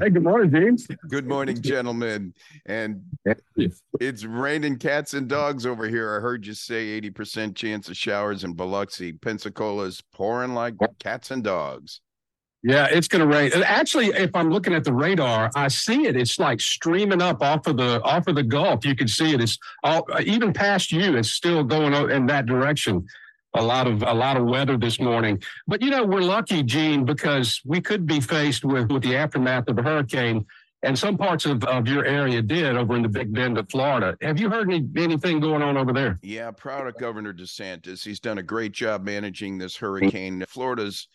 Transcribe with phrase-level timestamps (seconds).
[0.00, 0.86] Hey, good morning, James.
[1.08, 2.34] Good morning, gentlemen.
[2.66, 3.02] And
[3.98, 6.16] it's raining cats and dogs over here.
[6.16, 9.12] I heard you say 80% chance of showers in Biloxi.
[9.12, 12.00] Pensacola's pouring like cats and dogs.
[12.62, 13.50] Yeah, it's going to rain.
[13.64, 16.16] Actually, if I'm looking at the radar, I see it.
[16.16, 18.84] It's like streaming up off of the off of the Gulf.
[18.84, 19.40] You can see it.
[19.40, 21.16] It's all, even past you.
[21.16, 23.06] It's still going in that direction
[23.58, 25.42] a lot of a lot of weather this morning.
[25.66, 29.68] But you know, we're lucky, Gene, because we could be faced with with the aftermath
[29.68, 30.46] of the hurricane.
[30.84, 34.16] And some parts of, of your area did over in the Big Bend of Florida.
[34.22, 36.20] Have you heard any, anything going on over there?
[36.22, 38.04] Yeah, proud of Governor DeSantis.
[38.04, 40.44] He's done a great job managing this hurricane.
[40.48, 41.08] Florida's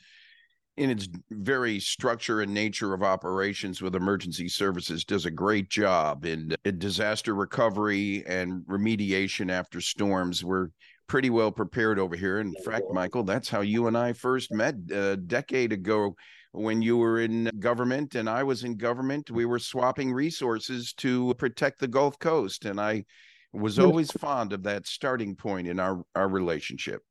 [0.75, 6.25] in its very structure and nature of operations with emergency services does a great job
[6.25, 10.69] in, in disaster recovery and remediation after storms we're
[11.13, 12.39] pretty well prepared over here.
[12.39, 16.15] In fact, Michael, that's how you and I first met a decade ago
[16.53, 19.29] when you were in government and I was in government.
[19.29, 22.65] We were swapping resources to protect the Gulf Coast.
[22.65, 23.05] And I
[23.51, 27.03] was always fond of that starting point in our, our relationship.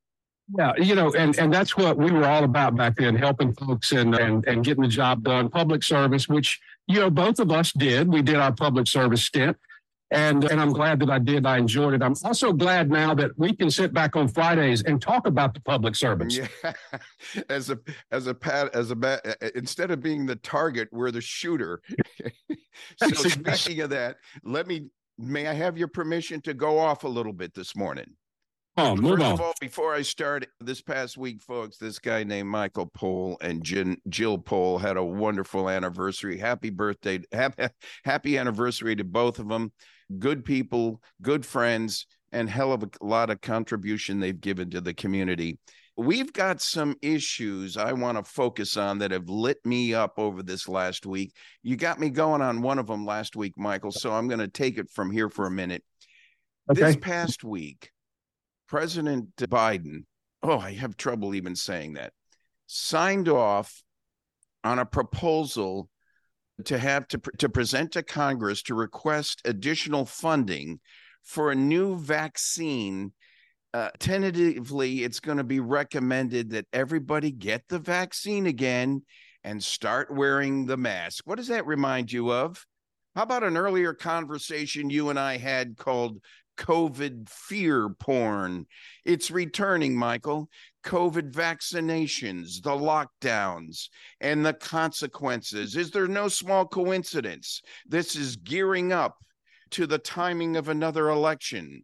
[0.53, 3.93] Yeah, you know, and, and that's what we were all about back then, helping folks
[3.93, 7.71] and, and and getting the job done, public service, which you know both of us
[7.71, 8.09] did.
[8.09, 9.55] We did our public service stint,
[10.13, 11.45] and and I'm glad that I did.
[11.45, 12.01] I enjoyed it.
[12.01, 15.61] I'm also glad now that we can sit back on Fridays and talk about the
[15.61, 16.37] public service.
[16.37, 16.73] Yeah,
[17.49, 17.79] as a
[18.11, 21.81] as a pat as a uh, uh, instead of being the target, we're the shooter.
[22.97, 27.07] so speaking of that, let me may I have your permission to go off a
[27.07, 28.15] little bit this morning?
[28.75, 29.31] Oh, move First on.
[29.33, 33.63] of all, before I start this past week, folks, this guy named Michael Pohl and
[33.63, 36.39] Jill, Jill Pohl had a wonderful anniversary.
[36.39, 37.19] Happy birthday.
[37.31, 37.67] Happy,
[38.03, 39.71] happy anniversary to both of them
[40.19, 44.93] good people, good friends, and hell of a lot of contribution they've given to the
[44.93, 45.59] community.
[45.95, 50.41] We've got some issues I want to focus on that have lit me up over
[50.41, 51.35] this last week.
[51.61, 53.91] You got me going on one of them last week, Michael.
[53.91, 55.83] So I'm going to take it from here for a minute.
[56.71, 56.81] Okay.
[56.81, 57.91] This past week,
[58.67, 60.05] President Biden,
[60.41, 62.13] oh, I have trouble even saying that,
[62.65, 63.83] signed off
[64.63, 65.89] on a proposal
[66.65, 70.79] to have to, to present to Congress to request additional funding
[71.23, 73.11] for a new vaccine.
[73.73, 79.01] Uh, tentatively, it's going to be recommended that everybody get the vaccine again
[79.43, 81.23] and start wearing the mask.
[81.25, 82.65] What does that remind you of?
[83.15, 86.19] How about an earlier conversation you and I had called
[86.57, 88.65] COVID fear porn?
[89.05, 90.49] It's returning, Michael.
[90.83, 95.75] COVID vaccinations, the lockdowns, and the consequences.
[95.75, 97.61] Is there no small coincidence?
[97.85, 99.17] This is gearing up
[99.71, 101.83] to the timing of another election.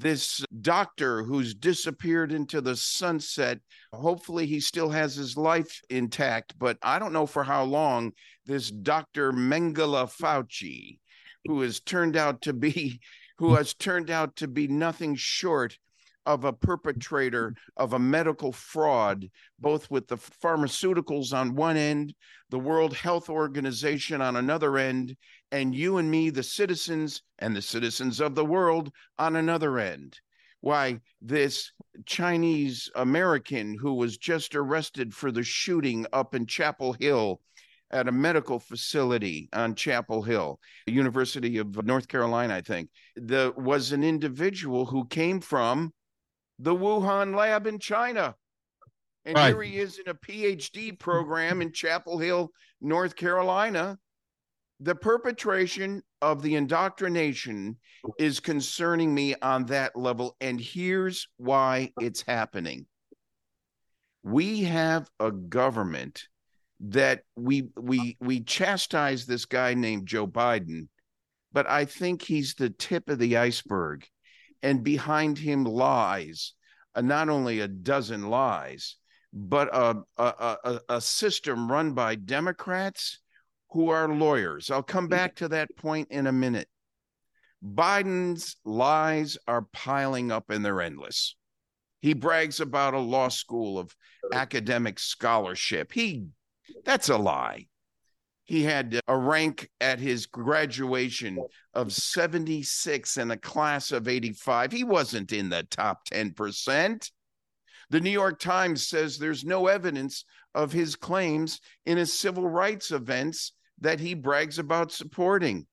[0.00, 3.58] This doctor who's disappeared into the sunset,
[3.92, 8.12] hopefully he still has his life intact, but I don't know for how long.
[8.46, 9.32] This Dr.
[9.32, 11.00] Mengele Fauci,
[11.46, 13.00] who has turned out to be
[13.38, 13.56] who hmm.
[13.56, 15.76] has turned out to be nothing short
[16.26, 19.28] of a perpetrator of a medical fraud,
[19.58, 22.14] both with the pharmaceuticals on one end,
[22.50, 25.16] the World Health Organization on another end,
[25.50, 30.18] and you and me, the citizens and the citizens of the world, on another end.
[30.60, 31.72] Why, this
[32.04, 37.40] Chinese American who was just arrested for the shooting up in Chapel Hill
[37.90, 43.92] at a medical facility on Chapel Hill, University of North Carolina, I think, the was
[43.92, 45.92] an individual who came from
[46.58, 48.34] the Wuhan lab in China.
[49.24, 49.48] And right.
[49.48, 53.98] here he is in a PhD program in Chapel Hill, North Carolina.
[54.80, 57.76] The perpetration of the indoctrination
[58.18, 60.36] is concerning me on that level.
[60.40, 62.86] And here's why it's happening.
[64.22, 66.28] We have a government
[66.80, 70.88] that we we we chastise this guy named Joe Biden,
[71.52, 74.06] but I think he's the tip of the iceberg
[74.62, 76.54] and behind him lies
[76.94, 78.96] uh, not only a dozen lies,
[79.32, 83.20] but a, a, a, a system run by Democrats
[83.70, 84.70] who are lawyers.
[84.70, 85.10] I'll come mm-hmm.
[85.10, 86.68] back to that point in a minute.
[87.64, 91.36] Biden's lies are piling up and they're endless.
[92.00, 93.94] He brags about a law school of
[94.32, 95.92] academic scholarship.
[95.92, 96.26] He
[96.84, 97.66] that's a lie
[98.48, 101.38] he had a rank at his graduation
[101.74, 104.72] of 76 in a class of 85.
[104.72, 107.10] He wasn't in the top 10%.
[107.90, 110.24] The New York Times says there's no evidence
[110.54, 115.66] of his claims in his civil rights events that he brags about supporting.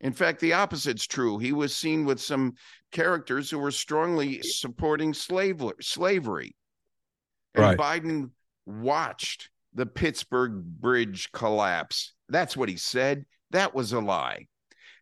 [0.00, 1.38] In fact, the opposite's true.
[1.38, 2.54] He was seen with some
[2.92, 6.54] characters who were strongly supporting slavery.
[7.54, 7.78] And right.
[7.78, 8.30] Biden
[8.66, 12.12] watched the Pittsburgh Bridge collapse.
[12.28, 13.24] That's what he said.
[13.50, 14.46] That was a lie.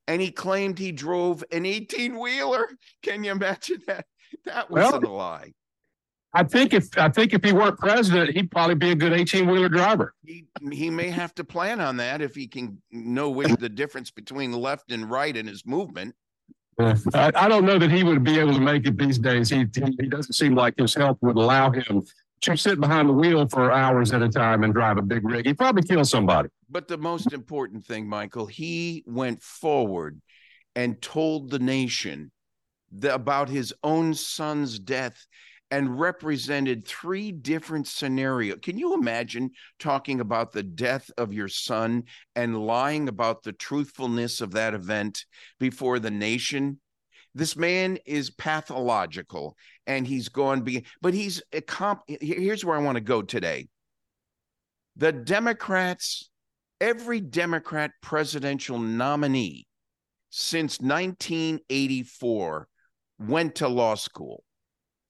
[0.07, 2.69] And he claimed he drove an 18 wheeler.
[3.03, 4.07] Can you imagine that?
[4.45, 5.53] That wasn't well, a lie.
[6.37, 9.51] I think if I think if he weren't president, he'd probably be a good 18
[9.51, 10.13] wheeler driver.
[10.23, 14.11] He he may have to plan on that if he can know which the difference
[14.11, 16.15] between left and right in his movement.
[16.79, 19.49] Uh, I, I, don't know that he would be able to make it these days.
[19.49, 22.05] He, he, he doesn't seem like his health would allow him
[22.43, 25.47] to sit behind the wheel for hours at a time and drive a big rig.
[25.47, 26.51] He'd probably kill somebody.
[26.69, 30.21] But the most important thing, Michael, he went forward
[30.75, 32.31] and told the nation
[32.93, 35.27] the, about his own son's death
[35.71, 38.59] and represented three different scenarios.
[38.63, 42.05] Can you imagine talking about the death of your son
[42.35, 45.25] and lying about the truthfulness of that event
[45.59, 46.81] before the nation?
[47.35, 52.83] This man is pathological and he's gone be but he's a comp here's where I
[52.83, 53.69] want to go today.
[54.97, 56.31] The Democrats,
[56.81, 59.67] every Democrat presidential nominee
[60.31, 62.69] since 1984
[63.19, 64.43] went to law school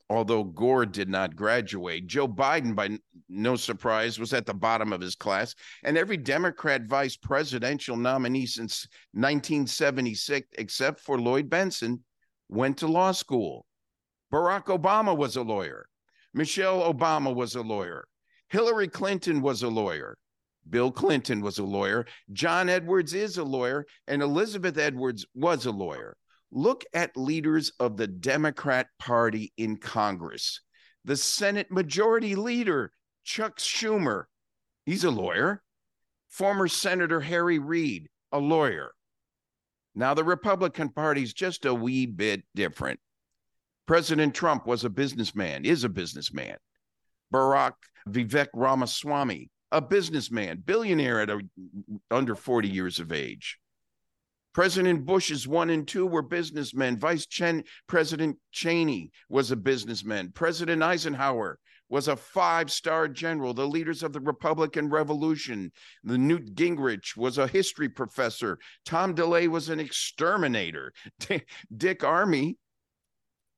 [0.08, 2.06] although Gore did not graduate.
[2.06, 2.98] Joe Biden, by
[3.28, 5.54] no surprise, was at the bottom of his class.
[5.82, 12.00] And every Democrat vice presidential nominee since 1976, except for Lloyd Bentsen,
[12.48, 13.66] went to law school.
[14.32, 15.88] Barack Obama was a lawyer.
[16.34, 18.06] Michelle Obama was a lawyer.
[18.48, 20.16] Hillary Clinton was a lawyer.
[20.68, 22.06] Bill Clinton was a lawyer.
[22.32, 23.86] John Edwards is a lawyer.
[24.06, 26.16] And Elizabeth Edwards was a lawyer.
[26.52, 30.60] Look at leaders of the Democrat Party in Congress.
[31.04, 32.92] The Senate Majority Leader,
[33.24, 34.24] Chuck Schumer,
[34.84, 35.62] he's a lawyer.
[36.28, 38.92] Former Senator Harry Reid, a lawyer.
[39.94, 43.00] Now, the Republican Party's just a wee bit different.
[43.86, 46.56] President Trump was a businessman, is a businessman.
[47.32, 47.72] Barack
[48.08, 51.40] Vivek Ramaswamy, a businessman, billionaire at a,
[52.10, 53.58] under 40 years of age.
[54.56, 56.96] President Bush's one and two were businessmen.
[56.96, 60.32] Vice Chen, President Cheney was a businessman.
[60.32, 61.58] President Eisenhower
[61.90, 65.70] was a five star general, the leaders of the Republican Revolution.
[66.04, 68.58] The Newt Gingrich was a history professor.
[68.86, 70.94] Tom DeLay was an exterminator.
[71.76, 72.56] Dick Armey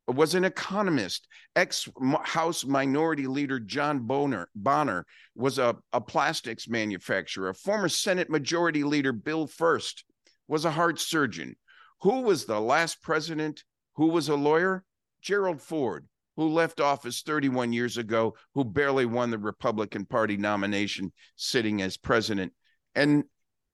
[0.08, 1.28] was an economist.
[1.54, 1.88] Ex
[2.24, 5.06] House Minority Leader John Boner, Bonner
[5.36, 7.54] was a, a plastics manufacturer.
[7.54, 10.02] Former Senate Majority Leader Bill Frist
[10.48, 11.54] was a heart surgeon.
[12.00, 13.64] Who was the last president
[13.94, 14.84] who was a lawyer?
[15.20, 21.12] Gerald Ford, who left office 31 years ago, who barely won the Republican Party nomination,
[21.36, 22.52] sitting as president
[22.94, 23.24] and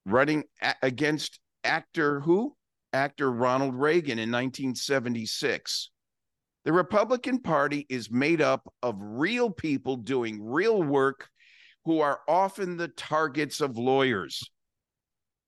[0.05, 2.57] running a- against actor who?
[2.93, 5.91] Actor Ronald Reagan in 1976.
[6.65, 11.29] The Republican Party is made up of real people doing real work
[11.85, 14.49] who are often the targets of lawyers.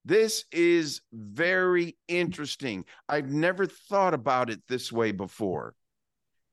[0.07, 2.85] This is very interesting.
[3.09, 5.75] I've never thought about it this way before.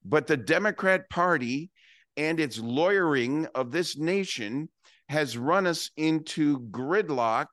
[0.05, 1.71] But the Democrat Party
[2.17, 4.71] and its lawyering of this nation
[5.09, 7.47] has run us into gridlock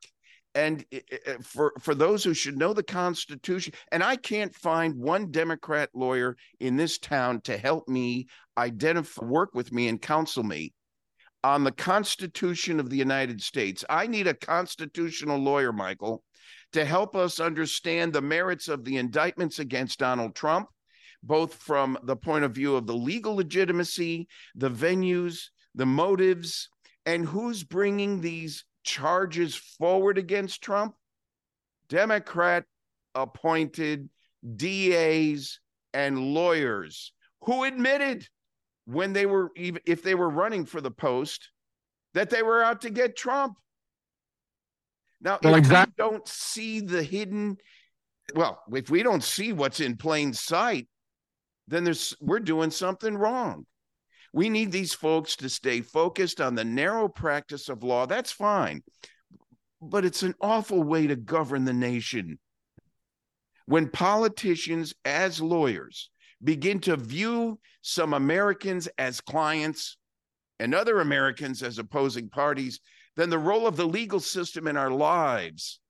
[0.56, 4.54] and eh, eh, eh, for for those who should know the constitution and i can't
[4.54, 8.26] find one democrat lawyer in this town to help me
[8.58, 10.72] identify work with me and counsel me
[11.44, 13.84] on the Constitution of the United States.
[13.90, 16.22] I need a constitutional lawyer, Michael,
[16.72, 20.68] to help us understand the merits of the indictments against Donald Trump,
[21.22, 26.68] both from the point of view of the legal legitimacy, the venues, the motives,
[27.06, 30.94] and who's bringing these charges forward against Trump.
[31.88, 32.64] Democrat
[33.14, 34.08] appointed
[34.56, 35.60] DAs
[35.92, 38.26] and lawyers who admitted
[38.86, 41.50] when they were even if they were running for the post
[42.14, 43.56] that they were out to get Trump.
[45.20, 45.94] Now, well, if exactly.
[45.96, 47.56] we don't see the hidden,
[48.34, 50.88] well, if we don't see what's in plain sight,
[51.68, 53.66] then there's we're doing something wrong.
[54.32, 58.06] We need these folks to stay focused on the narrow practice of law.
[58.06, 58.82] That's fine.
[59.80, 62.38] But it's an awful way to govern the nation.
[63.66, 66.10] When politicians, as lawyers,
[66.42, 69.96] begin to view some Americans as clients
[70.58, 72.80] and other Americans as opposing parties,
[73.16, 75.80] then the role of the legal system in our lives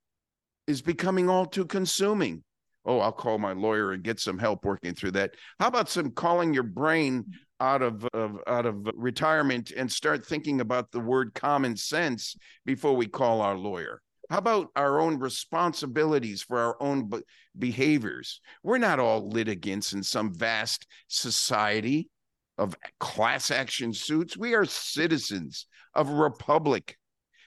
[0.67, 2.43] is becoming all too consuming.
[2.85, 5.35] Oh, I'll call my lawyer and get some help working through that.
[5.61, 7.25] How about some calling your brain
[7.61, 12.95] out of, of out of retirement and start thinking about the word common sense before
[12.95, 14.01] we call our lawyer?
[14.33, 17.21] How about our own responsibilities for our own be-
[17.59, 18.41] behaviors?
[18.63, 22.09] We're not all litigants in some vast society
[22.57, 24.35] of class action suits.
[24.35, 26.97] We are citizens of a republic.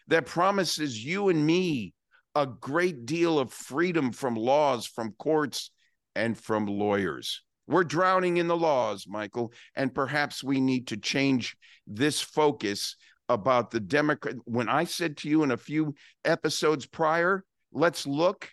[0.09, 1.95] that promises you and me
[2.35, 5.71] a great deal of freedom from laws, from courts,
[6.13, 7.41] and from lawyers.
[7.65, 12.95] We're drowning in the laws, Michael, and perhaps we need to change this focus
[13.29, 14.35] about the Democrat.
[14.45, 18.49] When I said to you in a few episodes prior, let's look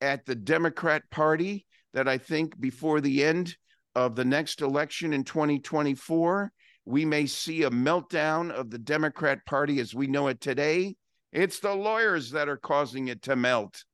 [0.00, 3.56] at the Democrat Party that I think before the end
[3.94, 6.52] of the next election in 2024,
[6.84, 10.94] we may see a meltdown of the Democrat Party as we know it today.
[11.32, 13.84] It's the lawyers that are causing it to melt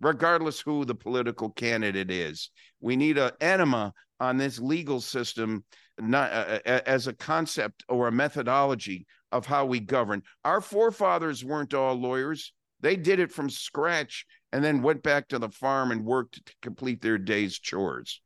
[0.00, 2.50] regardless who the political candidate is.
[2.80, 5.64] We need an enema on this legal system,
[5.98, 10.22] not uh, uh as a concept or a methodology of how we govern.
[10.44, 15.38] Our forefathers weren't all lawyers; they did it from scratch and then went back to
[15.38, 18.20] the farm and worked to complete their day's chores.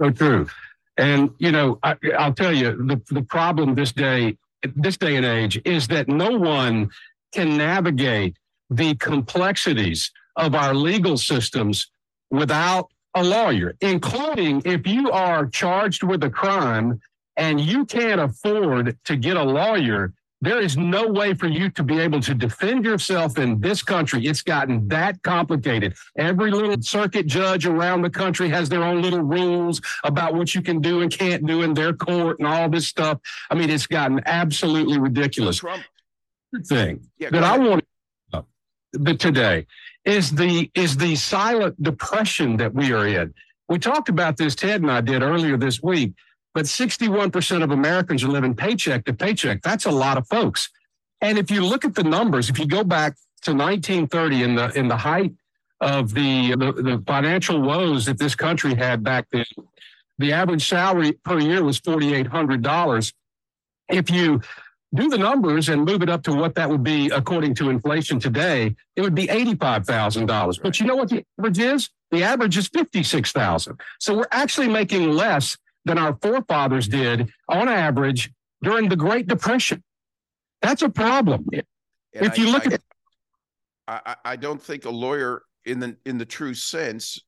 [0.00, 0.46] So true.
[0.96, 4.38] And you know, I, will tell you the the problem this day,
[4.76, 6.90] this day and age, is that no one
[7.32, 8.36] can navigate
[8.70, 11.90] the complexities of our legal systems
[12.30, 17.00] without a lawyer, including if you are charged with a crime
[17.36, 21.82] and you can't afford to get a lawyer, there is no way for you to
[21.82, 24.26] be able to defend yourself in this country.
[24.26, 25.94] It's gotten that complicated.
[26.18, 30.60] Every little circuit judge around the country has their own little rules about what you
[30.60, 33.20] can do and can't do in their court and all this stuff.
[33.50, 35.58] I mean, it's gotten absolutely ridiculous.
[35.58, 35.84] Trump
[36.66, 37.84] thing yeah, that I want
[38.32, 39.66] to today
[40.04, 43.34] is the is the silent depression that we are in.
[43.68, 46.12] We talked about this, Ted and I did earlier this week,
[46.54, 49.62] but 61% of Americans are living paycheck to paycheck.
[49.62, 50.70] That's a lot of folks.
[51.20, 54.78] And if you look at the numbers, if you go back to 1930 in the
[54.78, 55.32] in the height
[55.80, 59.44] of the, the, the financial woes that this country had back then,
[60.18, 63.12] the average salary per year was $4,800.
[63.90, 64.40] If you
[64.94, 68.20] do the numbers and move it up to what that would be according to inflation
[68.20, 70.62] today, it would be $85,000.
[70.62, 71.90] But you know what the average is?
[72.12, 73.78] The average is 56,000.
[73.98, 78.30] So we're actually making less than our forefathers did on average
[78.62, 79.82] during the Great Depression.
[80.62, 81.46] That's a problem.
[81.52, 81.64] And
[82.26, 82.82] if I, you look I, at
[83.86, 87.18] I, I don't think a lawyer in the in the true sense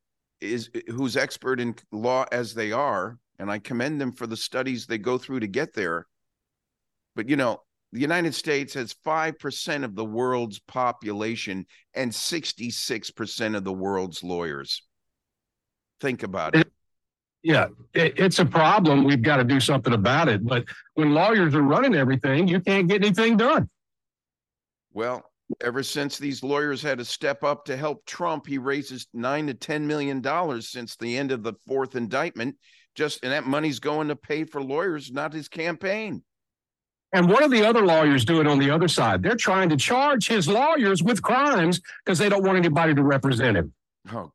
[0.41, 4.85] is who's expert in law as they are, and I commend them for the studies
[4.85, 6.07] they go through to get there
[7.17, 13.63] but you know, the United States has 5% of the world's population and 66% of
[13.63, 14.83] the world's lawyers.
[15.99, 16.71] Think about it.
[17.43, 19.03] Yeah, it's a problem.
[19.03, 20.45] We've got to do something about it.
[20.45, 20.65] But
[20.95, 23.69] when lawyers are running everything, you can't get anything done.
[24.91, 25.23] Well,
[25.61, 29.53] ever since these lawyers had to step up to help Trump, he raises nine to
[29.53, 32.55] ten million dollars since the end of the fourth indictment.
[32.95, 36.23] Just and that money's going to pay for lawyers, not his campaign.
[37.13, 39.23] And what are the other lawyers doing on the other side?
[39.23, 43.55] They're trying to charge his lawyers with crimes because they don't want anybody to represent
[43.55, 43.73] him.
[44.11, 44.31] Oh,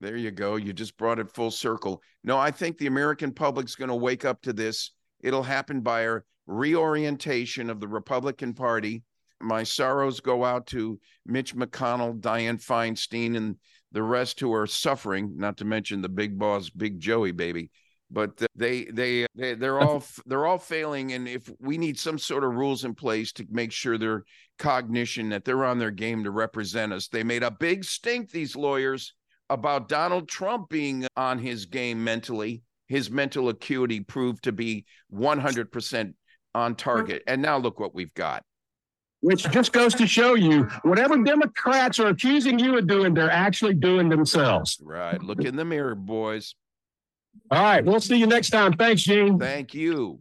[0.00, 0.56] there you go.
[0.56, 2.02] You just brought it full circle.
[2.22, 4.92] No, I think the American public's going to wake up to this.
[5.20, 9.02] It'll happen by a reorientation of the Republican Party.
[9.40, 13.56] My sorrows go out to Mitch McConnell, Dianne Feinstein, and
[13.92, 17.70] the rest who are suffering, not to mention the big boss, Big Joey, baby
[18.10, 22.44] but they they they they're all they're all failing and if we need some sort
[22.44, 24.24] of rules in place to make sure their
[24.58, 28.54] cognition that they're on their game to represent us they made a big stink these
[28.54, 29.14] lawyers
[29.50, 36.14] about Donald Trump being on his game mentally his mental acuity proved to be 100%
[36.54, 38.42] on target and now look what we've got
[39.20, 43.74] which just goes to show you whatever democrats are accusing you of doing they're actually
[43.74, 46.54] doing themselves right look in the mirror boys
[47.50, 47.84] all right.
[47.84, 48.72] We'll see you next time.
[48.72, 49.38] Thanks, Gene.
[49.38, 50.20] Thank you.